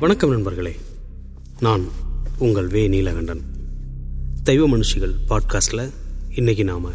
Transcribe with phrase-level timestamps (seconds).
[0.00, 0.76] வணக்கம் நண்பர்களே.
[1.60, 1.84] நான்
[2.38, 3.40] உங்கள் வே நீலகண்டன்.
[4.42, 5.90] தெய்வ மனுஷிகள் பாட்காஸ்டில்
[6.36, 6.90] இன்னைக்கு நாம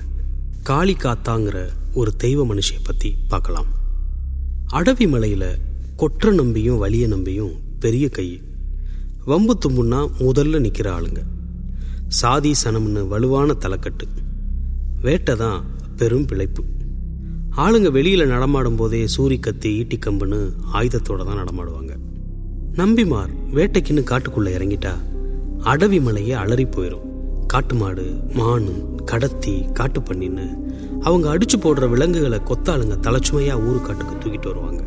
[0.63, 3.65] காளி காத்தாங்கிற ஒரு தெய்வ மனுஷியை பற்றி பார்க்கலாம்.
[4.67, 5.57] அடவி மலையில்
[5.95, 8.41] கொற்ற நம்பியும் வலிய நம்பியும் பெரிய கை.
[9.25, 11.23] வம்பு தும்புன்னா முதல்ல நிற்கிற ஆளுங்க.
[12.07, 14.07] சாதி சனம்னு வலுவான தலைக்கட்டு.
[15.01, 15.65] வேட்டை தான்
[15.97, 16.63] பெரும் பிழைப்பு.
[17.57, 22.11] ஆளுங்க வெளியில் நடமாடும் போதே சூரி கத்தி ஈட்டி கம்புன்னு ஆயுதத்தோட தான் நடமாடுவாங்க.
[22.77, 24.91] நம்பிமார் வேட்டைக்குன்னு காட்டுக்குள்ள இறங்கிட்டா.
[25.63, 27.03] அடவி மலையே அலறி போயிடும்
[27.47, 30.45] காட்டு மாடு மானு கடத்தி காட்டு பண்ணின்னு
[31.01, 34.83] அவங்க அடிச்சு போடுற விலங்குகளை கொத்தாளுங்க தலைச்சுமையா ஊருக்காட்டுக்கு தூக்கிட்டு வருவாங்க.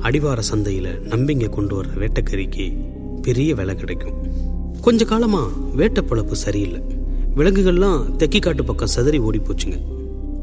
[0.00, 2.84] அடிவார சந்தையில நம்பிங்க கொண்டு வர்ற வேட்டைக்கறிக்கு
[3.22, 4.16] பெரிய விலை கிடைக்கும்.
[4.80, 6.82] கொஞ்ச காலமா வேட்டை பழப்பு சரியில்லை.
[7.36, 9.80] விலங்குகள்லாம் தெக்கி காட்டு பக்கம் சிதறி ஓடி போச்சுங்க.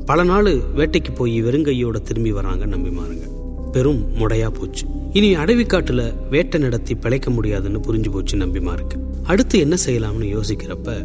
[0.06, 3.35] பல நாள் வேட்டைக்கு போய் வெறுங்கையோட திரும்பி வராங்க நம்பிமாருங்க
[3.76, 4.84] பெரும் முடையா போச்சு.
[5.14, 8.98] இனி அடவிக்காட்டுல வேட்டை நடத்தி பிழைக்க முடியாதுன்னு புரிஞ்சு போச்சு நம்பிமாருக்கு.
[9.24, 10.98] அடுத்து என்ன செய்யலாம்னு யோசிக்கிறப்ப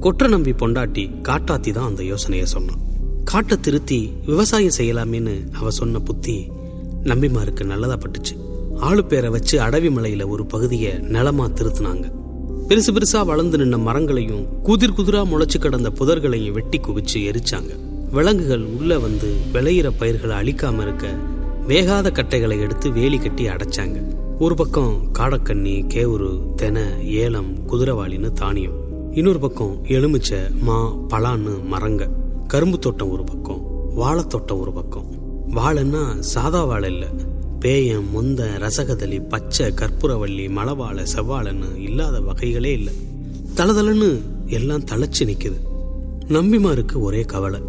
[0.00, 2.82] கொற்ற நம்பி பொண்டாட்டி காட்டாத்தி தான் அந்த யோசனையை சொன்னான்.
[3.24, 6.36] காட்டை திருத்தி விவசாயம் செய்யலாமேன்னு அவ சொன்ன புத்தி
[7.04, 8.34] நம்பிமாருக்கு நல்லதா பட்டுச்சு.
[8.88, 12.06] ஆளு பேரை வச்சு அடவி மலையில ஒரு பகுதியை நிலமா திருத்தினாங்க.
[12.68, 17.72] பெருசு பெருசா வளர்ந்து நின்ன மரங்களையும் குதிர் குதிரா முளைச்சு கிடந்த புதர்களையும் வெட்டி குவிச்சு எரிச்சாங்க.
[18.12, 21.06] விலங்குகள் உள்ள வந்து விளையிற பயிர்களை அழிக்காம இருக்க
[21.66, 24.16] வேகாத கட்டைகளை எடுத்து வேலி கட்டி அடைச்சாங்க.
[24.38, 26.82] ஒரு பக்கம் காடக்கண்ணி கேவுரு தெனை
[27.14, 28.72] ஏலம் குதிரவாளின்னு தானியம்.
[29.12, 32.08] இன்னொரு பக்கம் எலுமிச்சை மா பலான்னு மரங்க.
[32.46, 35.06] கரும்பு தோட்டம் ஒரு பக்கம் வாழைத்தோட்டம் ஒரு பக்கம்.
[35.48, 37.08] வாழைன்னா சாதா வாழை இல்லை.
[37.60, 42.92] பேயம் முந்த ரசகதலி பச்சை கற்பூரவள்ளி மலவாழை செவ்வாழைன்னு இல்லாத வகைகளே இல்லை.
[43.56, 45.60] தளதளன்னு எல்லாம் தழைச்சு நிற்குது
[46.28, 47.60] நம்பிமாருக்கு ஒரே கவலை.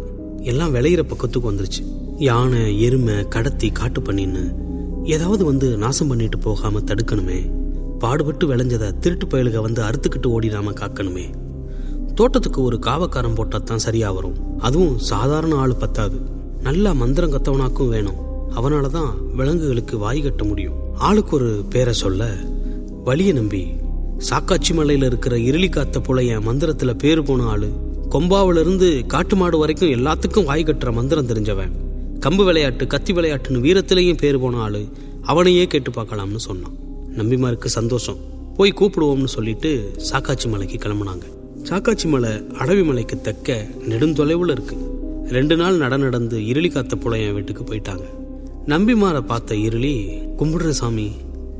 [0.42, 2.05] எல்லாம் விளையிற பக்கத்துக்கு வந்துருச்சு.
[2.18, 4.54] யானை எருமை கடத்தி காட்டு பண்ணின்னு
[5.04, 7.50] ஏதாவது வந்து நாசம் பண்ணிட்டு போகாம தடுக்கணுமே.
[7.98, 11.30] பாடுபட்டு விளைஞ்சதை திருட்டு பயலுக வந்து அறுத்துக்கிட்டு ஓடிடாம காக்கணுமே.
[12.14, 14.58] தோட்டத்துக்கு ஒரு காவக்காரம் போட்டால் தான் சரியா வரும்.
[14.58, 16.20] அதுவும் சாதாரண ஆள் பத்தாது.
[16.62, 18.14] நல்லா மந்திரம் கத்தவனாக்கும் வேணும்.
[18.56, 20.74] அவனால தான் விலங்குகளுக்கு வாய் கட்ட முடியும்.
[20.94, 22.34] ஆளுக்கு ஒரு பேரை சொல்ல
[23.04, 23.66] வலிய நம்பி
[24.18, 27.68] சாக்காட்சி மலையில இருக்கிற இருளி காத்த புலைய மந்திரத்துல பேரு போன ஆளு.
[28.10, 31.84] கொம்பாவிலிருந்து காட்டு மாடு வரைக்கும் எல்லாத்துக்கும் வாய் கட்டுற மந்திரம் தெரிஞ்சவன்.
[32.20, 34.88] கம்பு விளையாட்டு கத்தி விளையாட்டுன்னு வீரத்திலையும் பேர் போன ஆளு
[35.22, 36.72] அவனையே கேட்டு பார்க்கலாம்னு சொன்னான்.
[37.16, 38.16] நம்பிமாருக்கு சந்தோஷம்.
[38.56, 41.26] போய் கூப்பிடுவோம்னு சொல்லிட்டு சாக்காச்சி மலைக்கு கிளம்புனாங்க.
[41.62, 44.76] சாக்காச்சி மலை அடவி மலைக்கு தக்க நெடுந்தொலைவுல இருக்கு.
[45.28, 48.04] ரெண்டு நாள் நட நடந்து இருளி காத்த புலையன் வீட்டுக்கு போயிட்டாங்க.
[48.66, 51.10] நம்பிமாரை பார்த்த இருளி கும்பிடுற சாமி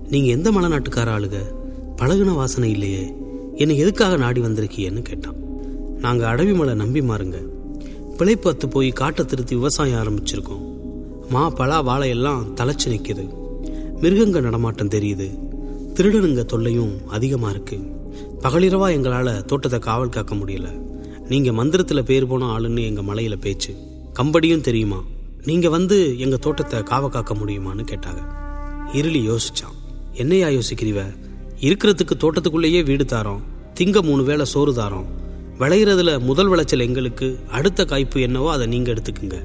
[0.09, 1.37] நீங்க எந்த மலை நாட்டுக்கார ஆளுக?
[1.97, 3.15] பழகுன வாசனை இல்லையே.
[3.55, 5.35] என்னை எதுக்காக நாடி வந்திருக்கீன்னு கேட்டான்.
[5.99, 7.37] நாங்க அடவி மலை நம்பி மாறுங்க
[8.19, 10.65] பிழைப்பத்து போய் காட்டை திருத்தி விவசாயம் ஆரம்பிச்சிருக்கோம்.
[11.31, 13.45] மா பலா வாழை எல்லாம் தலைச்சு நிற்கிது
[14.01, 15.39] மிருகங்க நடமாட்டம் தெரியுது.
[15.95, 17.79] திருடனுங்க தொல்லையும் அதிகமாக இருக்கு.
[18.43, 20.67] பகலிரவா எங்களால் தோட்டத்தை காவல் காக்க முடியல.
[21.29, 23.75] நீங்கள் மந்திரத்தில் பேர் போன ஆளுன்னு எங்கள் மலையில் பேச்சு.
[24.19, 25.03] கம்படியும் தெரியுமா?
[25.45, 28.23] நீங்கள் வந்து எங்கள் தோட்டத்தை காவ காக்க முடியுமான்னு கேட்டாங்க.
[28.93, 29.77] இருளி யோசிச்சான்.
[30.13, 31.17] என்னையா யோசிக்கிறீவ?
[31.61, 33.41] இருக்கிறதுக்கு தோட்டத்துக்குள்ளேயே வீடு தாரோம்.
[33.81, 35.25] திங்க மூணு வேளை சோறு தாரோம்.
[35.61, 39.37] விளையிறதுல முதல் விளைச்சல் எங்களுக்கு அடுத்த காய்ப்பு என்னவோ அதை நீங்கள் எடுத்துக்குங்க.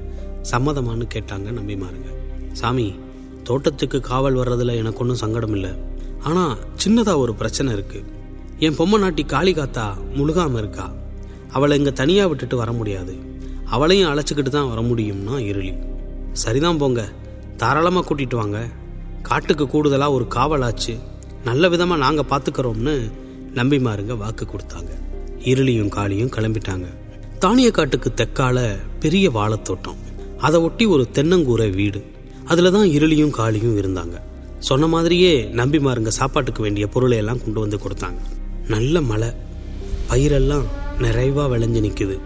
[0.50, 2.10] சம்மதமான்னு கேட்டாங்க நம்பிமாருங்க
[2.60, 2.86] சாமி
[3.48, 5.70] தோட்டத்துக்கு காவல் வர்றதுல எனக்கு ஒன்றும் சங்கடம் இல்லை.
[6.28, 8.08] ஆனால் சின்னதாக ஒரு பிரச்சனை இருக்குது
[8.66, 9.86] என் பொம்மை நாட்டி காளி காத்தா
[10.18, 10.86] முழுகாமல் இருக்கா?
[11.56, 13.14] அவளை இங்கே தனியாக விட்டுட்டு வர முடியாது.
[13.76, 15.74] அவளையும் அழைச்சிக்கிட்டு தான் வர முடியும்னா இருளி.
[16.42, 17.02] சரிதான் போங்க.
[17.62, 18.60] தாராளமாக கூட்டிட்டு வாங்க.
[19.28, 20.94] காட்டுக்கு கூடுதலாக ஒரு காவலாச்சு.
[21.48, 22.94] நல்ல விதமாக நாங்கள் பாத்துக்கிறோம்னு
[23.60, 24.92] நம்பிமாருங்க வாக்கு கொடுத்தாங்க.
[25.44, 26.84] இருளியும் காளியும் கிளம்பிட்டாங்க.
[27.38, 29.96] தானிய காட்டுக்கு தெக்கால பெரிய வாழைத்தோட்டம்.
[30.38, 32.04] அதை ஒட்டி ஒரு தென்னங்கூரை வீடு.
[32.44, 34.20] அதுல தான் இருளியும் காளியும் இருந்தாங்க.
[34.58, 38.18] சொன்ன மாதிரியே நம்பிமாருங்க சாப்பாட்டுக்கு வேண்டிய பொருளை எல்லாம் கொண்டு வந்து கொடுத்தாங்க.
[38.68, 39.28] நல்ல மழை.
[40.08, 40.64] பயிரெல்லாம்
[40.98, 42.18] நிறைவா விளைஞ்சு நிக்குது.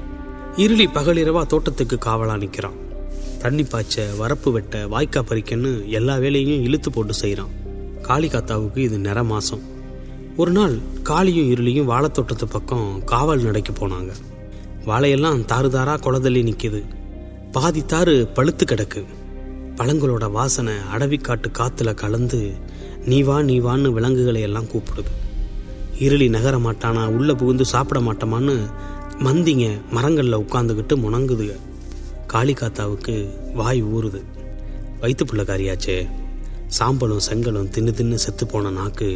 [0.57, 2.85] இருளி பகலிரவா தோட்டத்துக்கு காவலா நிக்கிறான்.
[3.39, 7.49] தண்ணி பாய்ச்ச வரப்பு வெட்ட வாய்க்கா பறிக்கன்னு எல்லா வேலையும் இழுத்து போட்டு செய்கிறான்
[8.03, 9.61] காளி காத்தாவுக்கு இது நிற மாசம்
[10.37, 14.11] ஒரு நாள் காளியும் இருளியும் வாழைத்தோட்டத்து பக்கம் காவல் நடைக்கு போனாங்க.
[14.87, 16.81] வாழையெல்லாம் தாறு தாரா குளதள்ளி நிற்கிது
[17.53, 19.05] பாதி தாறு பழுத்து கிடக்கு.
[19.77, 22.41] பழங்களோட வாசனை அடவிக்காட்டு காத்துல கலந்து
[23.05, 25.15] நீ வா நீ வான்னு விலங்குகளை எல்லாம் கூப்பிடுது.
[25.99, 28.57] இருளி நகர மாட்டானா உள்ள புகுந்து சாப்பிட மாட்டோமான்னு
[29.19, 31.53] மந்திங்க மரங்கள்ல உட்காந்துக்கிட்டு முணங்குதுக.
[32.27, 33.17] காளி காத்தாவுக்கு
[33.55, 34.23] வாய் ஊறுது.
[35.01, 35.99] வயிற்று பிள்ளைக்காரியாச்சே
[36.79, 39.11] சாம்பலும் செங்கலும் தின்னு தின்னு செத்து போன நாக்கு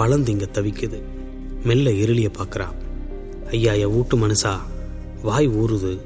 [0.00, 0.98] பழந்திங்க தவிக்குது.
[1.64, 2.68] மெல்ல இருளிய பார்க்குறா
[3.50, 4.54] ஐயா என் வீட்டு மனுஷா
[5.22, 5.98] வாய் ஊறுது.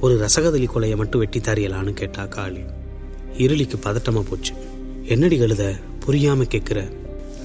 [0.00, 2.62] ஒரு ரசகதலி கொலையை மட்டும் வெட்டி தாரியலான்னு கேட்டா காளி
[3.38, 4.54] இருளிக்கு பதட்டமா போச்சு.
[5.02, 5.64] என்னடி கழுத
[6.06, 6.78] புரியாம கேட்குற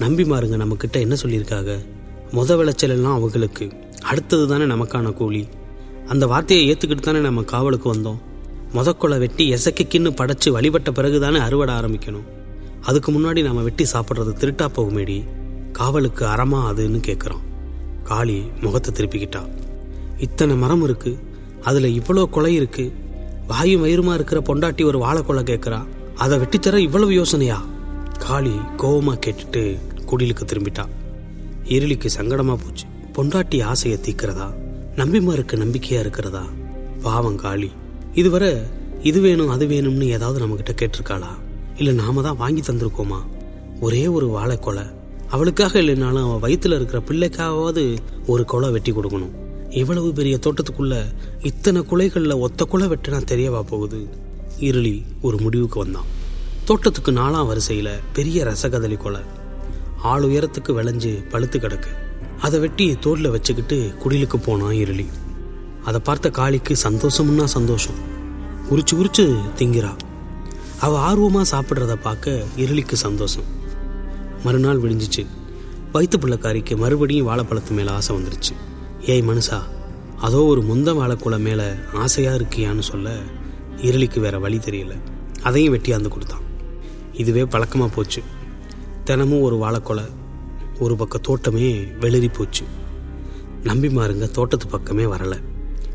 [0.00, 1.72] நம்பிமாருங்க நம்மக்கிட்ட என்ன சொல்லியிருக்காங்க
[2.32, 3.70] முத விளைச்சல் எல்லாம் அவங்களுக்கு.
[4.02, 5.48] அடுத்தது தானே நமக்கான கூலி.
[6.06, 8.18] அந்த வார்த்தையை ஏற்றுக்கிட்டு தானே நம்ம காவலுக்கு வந்தோம்.
[8.74, 12.26] முதக்கொலை வெட்டி எசக்கின்னு படைச்சு வழிபட்ட பிறகு தானே அறுவடை ஆரம்பிக்கணும்.
[12.80, 15.18] அதுக்கு முன்னாடி நம்ம வெட்டி சாப்பிட்றது திருட்டா போகுமேடி.
[15.72, 17.44] காவலுக்கு அறமா அதுன்னு கேட்குறான்
[18.02, 19.48] காளி முகத்தை திருப்பிக்கிட்டா.
[20.18, 21.18] இத்தனை மரம் இருக்கு
[21.62, 22.92] அதில் இவ்வளோ கொலை இருக்கு
[23.48, 25.86] வாயு வயிறுமா இருக்கிற பொண்டாட்டி ஒரு வாழைக்கொலை கேட்குறா
[26.16, 27.64] அதை வெட்டித்தர இவ்வளவு யோசனையா?
[28.18, 30.84] காளி கோவமா கேட்டுட்டு குடிலுக்கு திரும்பிட்டா.
[31.64, 32.84] இருளிக்கு சங்கடமா போச்சு.
[33.12, 34.50] பொண்டாட்டி ஆசையை தீக்கிறதா
[34.96, 36.42] நம்பிமாருக்கு நம்பிக்கையா இருக்கிறதா?
[37.02, 37.70] பாவம் காளி.
[38.14, 38.56] இதுவரை
[39.02, 41.28] இது வேணும் அது வேணும்னு ஏதாவது நம்மக்கிட்ட கேட்டிருக்காளா?
[41.76, 43.18] இல்ல நாம தான் வாங்கி தந்திருக்கோமா?
[43.80, 44.82] ஒரே ஒரு வாழைக்கொலை
[45.28, 47.96] அவளுக்காக இல்லைனாலும் அவன் வயிற்றுல இருக்கிற பிள்ளைக்காவது
[48.26, 49.34] ஒரு கொலை வெட்டி கொடுக்கணும்.
[49.70, 51.04] இவ்வளவு பெரிய தோட்டத்துக்குள்ள
[51.42, 54.08] இத்தனை குலைகளில் ஒத்த குலை வெட்டினா தெரியவா போகுது?
[54.58, 56.04] இருளி ஒரு முடிவுக்கு வந்தான்.
[56.64, 59.20] தோட்டத்துக்கு நாலாம் வரிசையில் பெரிய ரசகதலி கொலை.
[60.02, 61.90] ஆள் உயரத்துக்கு விளைஞ்சு பழுத்து கிடக்கு.
[62.40, 65.06] அதை வெட்டி தோல்ல வச்சுக்கிட்டு குடிலுக்கு போனான் இருளி.
[65.84, 67.94] அதை பார்த்த காளிக்கு சந்தோஷம்னா சந்தோஷம்.
[68.70, 69.96] உரிச்சு உரிச்சு திங்கிறா.
[70.80, 73.56] அவள் ஆர்வமாக சாப்பிட்றத பார்க்க இருளிக்கு சந்தோஷம்.
[74.44, 75.26] மறுநாள் விடிஞ்சிச்சு.
[75.92, 78.54] வயிற்று பிள்ளைக்காரிக்கு மறுபடியும் வாழைப்பழத்து மேலே ஆசை வந்துருச்சு.
[79.02, 79.58] ஏய் மனுஷா
[80.16, 81.64] அதோ ஒரு முந்த வாழைக்குலை மேலே
[81.94, 83.16] ஆசையாக இருக்கியான்னு சொல்ல
[83.76, 84.94] இருளிக்கு வேற வழி தெரியல.
[85.42, 86.44] அதையும் வெட்டியாந்து கொடுத்தான்.
[87.12, 88.22] இதுவே பழக்கமாக போச்சு.
[89.04, 90.04] தினமும் ஒரு வாழைக்கொலை
[90.78, 91.68] ஒரு பக்கம் தோட்டமே
[92.00, 92.64] வெளிரி போச்சு.
[93.62, 95.38] நம்பிமாருங்க தோட்டத்து பக்கமே வரலை.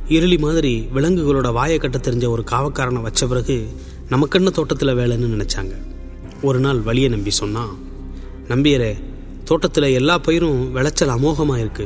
[0.08, 3.68] இருளி மாதிரி விலங்குகளோட வாயை கட்ட தெரிஞ்ச ஒரு காவக்காரனை வச்ச பிறகு
[4.10, 5.74] நமக்கென்ன தோட்டத்தில் வேலைன்னு நினச்சாங்க.
[6.42, 7.74] ஒரு நாள் வழியை நம்பி சொன்னால்
[8.50, 8.94] நம்பியரே
[9.44, 11.86] தோட்டத்தில் எல்லா பயிரும் விளைச்சல் அமோகமாக இருக்கு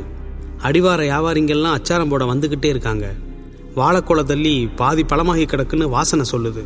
[0.68, 3.06] அடிவார வியாபாரிங்கெல்லாம் அச்சாரம் போட வந்துக்கிட்டே இருக்காங்க.
[3.74, 6.62] வாழைக்கொலை தள்ளி பாதி பழமாகி கிடக்குன்னு வாசனை சொல்லுது.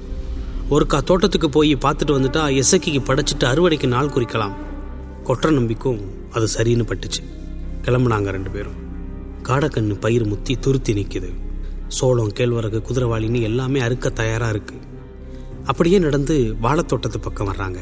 [0.70, 4.54] ஒருக்கா தோட்டத்துக்கு போய் பார்த்துட்டு வந்துட்டா எசக்கிக்கு படைச்சிட்டு அறுவடைக்கு நாள் குறிக்கலாம்.
[5.24, 6.00] கொற்ற நம்பிக்கும்
[6.32, 7.22] அது சரின்னு பட்டுச்சு.
[7.82, 8.78] கிளம்புனாங்க ரெண்டு பேரும்.
[9.48, 11.30] காடக்கண்ணு பயிர் முத்தி துருத்தி நிற்குது
[11.88, 14.86] சோளம் கேழ்வரகு குதிரவாளின்னு எல்லாமே அறுக்க தயாராக இருக்குது
[15.64, 17.80] அப்படியே நடந்து வாழைத்தோட்டத்து பக்கம் வர்றாங்க.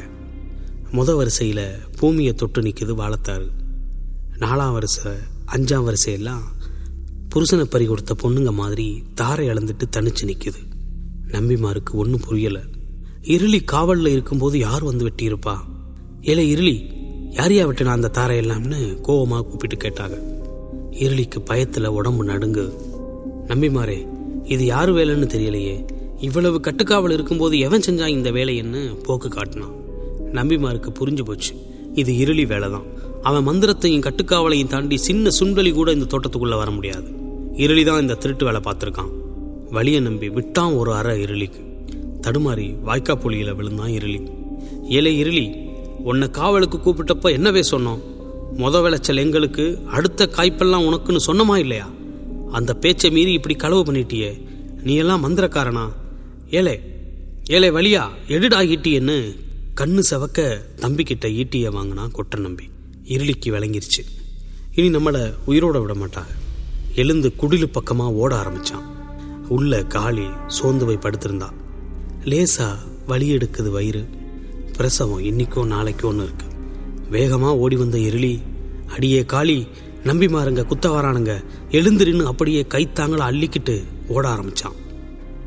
[0.91, 1.65] முத வரிசையில்
[1.99, 3.47] பூமியை தொட்டு நிற்கிது வாழத்தாறு.
[4.39, 5.11] நாலாம் வரிசை
[5.51, 6.41] அஞ்சாம் வரிசையெல்லாம்
[7.29, 10.61] புருஷனை பறி கொடுத்த பொண்ணுங்க மாதிரி தாரை அளந்துட்டு தனிச்சு நிற்கிது
[11.27, 12.61] நம்பிமாருக்கு ஒன்றும் புரியலை.
[13.21, 15.57] இருளி காவலில் இருக்கும்போது யார் வந்து வெட்டியிருப்பா?
[16.21, 16.89] ஏலே இருளி
[17.29, 20.17] யாரையா வெட்டினா அந்த தாரை எல்லாம்னு கோவமாக கூப்பிட்டு கேட்டாங்க.
[20.91, 22.73] இருளிக்கு பயத்தில் உடம்பு நடுங்கு.
[23.47, 24.07] நம்பிமாரே
[24.43, 25.89] இது யார் வேலைன்னு தெரியலையே.
[26.19, 29.80] இவ்வளவு கட்டுக்காவல் இருக்கும்போது எவன் செஞ்சான் இந்த வேலைன்னு போக்கு காட்டினான்
[30.33, 31.53] நம்பிமாருக்கு புரிஞ்சு போச்சு.
[31.93, 32.85] இது இருளி வேலை தான்
[33.21, 37.09] அவன் மந்திரத்தையும் கட்டுக்காவலையும் தாண்டி சின்ன சுண்டலி கூட இந்த தோட்டத்துக்குள்ளே வர முடியாது.
[37.55, 39.11] இருளி தான் இந்த திருட்டு வேலை பார்த்துருக்கான்.
[39.71, 41.61] வழியை நம்பி விட்டான் ஒரு அறை இருளிக்கு.
[42.21, 44.21] தடுமாறி வாய்க்கா புலியில் விழுந்தான் இருளி.
[44.89, 45.55] ஏலே இருளி
[46.03, 48.01] உன்னை காவலுக்கு கூப்பிட்டப்ப என்னவே சொன்னோம்?
[48.57, 51.87] மொத விளைச்சல் எங்களுக்கு அடுத்த காய்ப்பெல்லாம் உனக்குன்னு சொன்னமா இல்லையா?
[52.51, 54.41] அந்த பேச்சை மீறி இப்படி களவு பண்ணிட்டியே.
[54.83, 55.85] நீ எல்லாம் மந்திரக்காரனா?
[56.49, 56.75] ஏலே
[57.49, 59.17] ஏலே வழியா எடுடாகிட்டியன்னு
[59.81, 62.63] கண்ணு செவக்க தம்பிக்கிட்ட ஈட்டியை வாங்கினா கொட்ட நம்பி.
[63.03, 64.01] இருளிக்கு விளங்கிருச்சு.
[64.75, 66.33] இனி நம்மளை உயிரோட விட மாட்டாங்க.
[66.95, 68.83] எழுந்து குடிலு பக்கமாக ஓட ஆரம்பிச்சான்.
[69.47, 71.49] உள்ள காளி சோர்ந்து போய் படுத்திருந்தா.
[72.23, 74.07] லேசாக வலி எடுக்குது வயிறு.
[74.77, 76.45] பிரசவம் இன்னைக்கோ நாளைக்கோ ஒன்று இருக்கு.
[77.09, 78.41] வேகமாக ஓடி வந்த இருளி
[78.87, 79.67] அடியே காளி
[80.03, 84.77] நம்பி மாறுங்க குத்த வரானுங்க எழுந்திரின்னு அப்படியே கைத்தாங்களை அள்ளிக்கிட்டு ஓட ஆரம்பிச்சான்.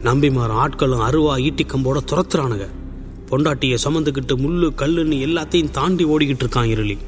[0.02, 2.68] நம்பிமாரும் ஆட்களும் அருவா ஈட்டிக்கம்போட துரத்துறானுங்க.
[3.26, 6.98] பொண்டாட்டியை சுமந்துக்கிட்டு முள்ளு கல்லுன்னு எல்லாத்தையும் தாண்டி ஓடிக்கிட்டு இருக்கான் இருளி.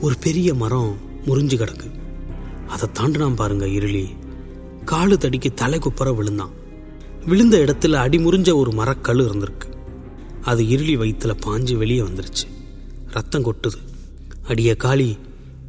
[0.00, 1.90] ஒரு பெரிய மரம் முறிஞ்சு கிடக்கு.
[2.68, 4.08] அதை தாண்டினான் பாருங்க இருளி.
[4.84, 6.50] காலு தடிக்கு தலை குப்புற விழுந்தான்.
[7.26, 9.74] விழுந்த இடத்துல அடி முறிஞ்ச ஒரு மரக்கல் இருந்திருக்கு.
[10.42, 12.46] அது இருளி வயிற்றுல பாஞ்சு வெளியே வந்துருச்சு.
[13.06, 13.78] ரத்தம் கொட்டுது.
[14.42, 15.16] அடிய காளி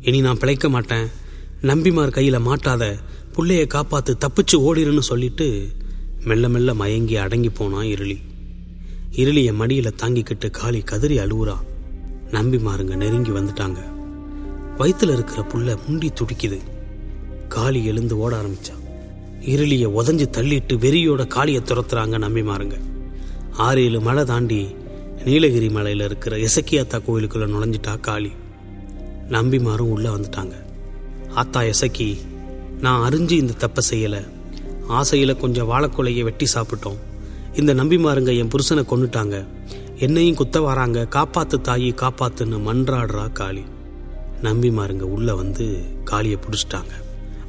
[0.01, 1.07] இனி நான் பிழைக்க மாட்டேன்.
[1.61, 2.97] நம்பிமார் கையில மாட்டாத
[3.35, 5.67] புள்ளைய காப்பாத்து தப்பிச்சு ஓடிருன்னு சொல்லிட்டு
[6.23, 8.19] மெல்ல மெல்ல மயங்கி அடங்கி போனான் இருளி.
[9.15, 11.55] இருளிய மடியில தாங்கிக்கிட்டு காளி கதறி அழுவுறா.
[12.31, 13.77] நம்பி மாறுங்க நெருங்கி வந்துட்டாங்க.
[14.77, 16.59] வயிற்றுல இருக்கிற புள்ள முண்டி துடிக்குது.
[17.47, 18.73] காளி எழுந்து ஓட ஆரம்பிச்சா.
[19.41, 22.73] இருளிய உதஞ்சு தள்ளிட்டு வெறியோட காளியை துரத்துறாங்க நம்பி மாறுங்க.
[23.51, 24.75] ஆறு ஏழு மலை தாண்டி
[25.25, 28.31] நீலகிரி மலையில இருக்கிற எசக்கியாத்தா கோயிலுக்குள்ள நுழைஞ்சிட்டா காளி.
[29.29, 30.53] நம்பிமாரும் உள்ள வந்துட்டாங்க.
[31.35, 32.17] ஆத்தா எசக்கி
[32.79, 34.27] நான் அறிஞ்சு இந்த தப்பை செய்யல.
[34.89, 36.97] ஆசையில கொஞ்சம் வாழைக்கொலையை வெட்டி சாப்பிட்டோம்.
[37.55, 39.45] இந்த நம்பிமாருங்க என் புருஷனை கொண்டுட்டாங்க
[39.97, 43.61] என்னையும் குத்த வராங்க காப்பாத்து தாயி காப்பாத்துன்னு மன்றாடுறா காளி.
[44.41, 46.91] நம்பிமாருங்க உள்ள வந்து காளியை பிடிச்சிட்டாங்க.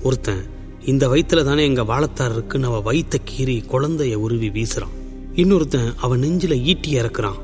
[0.02, 0.44] ஒருத்தன்
[0.84, 4.94] இந்த வயிற்றுல தானே எங்க வாழத்தார் இருக்குன்னு அவ வயித்த கீறி குழந்தைய உருவி வீசுறான்.
[5.34, 7.38] இன்னொருத்தன் அவன் நெஞ்சில ஈட்டி இறக்குறான்.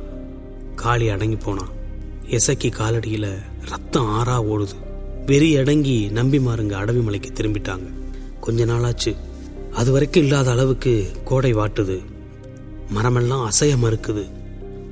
[0.75, 1.69] காளி அடங்கி போனான்.
[2.29, 3.35] எசக்கி காலடியில்
[3.69, 4.77] ரத்தம் ஆறா ஓடுது.
[5.27, 7.91] வெறி அடங்கி நம்பிமாருங்க அடவி மலைக்கு திரும்பிட்டாங்க.
[8.41, 9.17] கொஞ்ச நாளாச்சு.
[9.73, 12.01] அது வரைக்கும் இல்லாத அளவுக்கு கோடை வாட்டுது.
[12.95, 14.25] மரமெல்லாம் அசைய மறுக்குது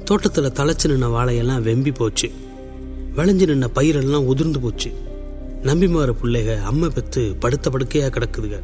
[0.04, 2.28] தோட்டத்தில் தலைச்சு நின்ன வாழையெல்லாம் வெம்பி போச்சு.
[3.16, 4.90] விளைஞ்சு நின்ன பயிரெல்லாம் உதிர்ந்து போச்சு.
[5.62, 8.58] நம்பிமார பிள்ளைக அம்மை பெத்து படுத்த படுக்கையா கிடக்குதுங்க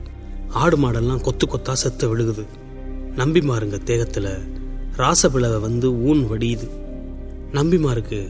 [0.52, 2.44] ஆடு மாடெல்லாம் கொத்து கொத்தா செத்து விழுகுது.
[3.16, 4.28] நம்பிமாருங்க தேகத்துல
[4.96, 6.68] ராசபிளவை வந்து ஊன் வடியுது.
[7.52, 8.20] நம்பிமாருக்கு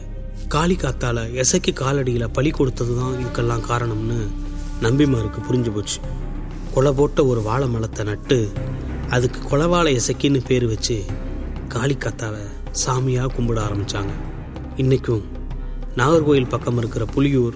[0.47, 4.19] காளி காத்தால எசைக்கு காலடியில பலி கொடுத்தது தான் இதுக்கெல்லாம் காரணம்னு
[4.81, 5.99] நம்பிமாருக்கு புரிஞ்சு போச்சு.
[6.73, 8.37] கொலை போட்ட ஒரு வாழை மரத்தை நட்டு
[9.09, 11.03] அதுக்கு கொலவாழை எசக்கின்னு பேர் வச்சு
[11.69, 12.43] காளிக்காத்தாவை
[12.85, 14.13] சாமியாக கும்பிட ஆரம்பிச்சாங்க.
[14.75, 15.23] இன்றைக்கும்
[15.95, 17.53] நாகர்கோயில் பக்கம் இருக்கிற புலியூர்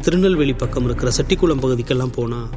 [0.00, 2.48] திருநெல்வேலி பக்கம் இருக்கிற செட்டிக்குளம் பகுதிக்கெல்லாம் போனால்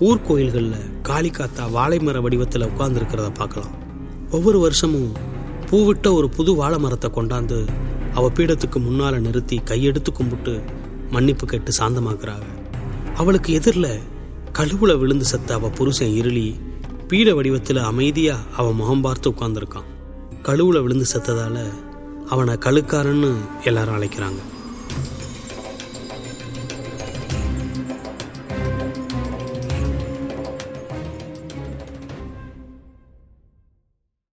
[0.00, 3.74] ஊர் கோயில்களில் காளிக்காத்தா வாழை மர வடிவத்தில் உட்கார்ந்துருக்கிறத பார்க்கலாம்.
[4.30, 5.12] ஒவ்வொரு வருஷமும்
[5.70, 7.66] பூவிட்ட ஒரு புது வாழை மரத்தை கொண்டாந்து
[8.14, 10.62] அவ பீடத்துக்கு முன்னால் நிறுத்தி கையெடுத்து கும்பிட்டு
[11.10, 12.44] மன்னிப்பு கேட்டு சாந்தமாக்குறாங்க.
[13.14, 14.00] அவளுக்கு எதிரில்
[14.52, 16.54] கழுவுல விழுந்து செத்த அவள் புருஷன் இருளி
[17.08, 19.90] பீட வடிவத்தில் அமைதியாக அவன் முகம் பார்த்து உட்காந்துருக்கான்
[20.42, 21.56] கழுவுல விழுந்து செத்ததால
[22.26, 23.30] அவனை கழுக்காரன்னு
[23.64, 24.40] எல்லாரும் அழைக்கிறாங்க.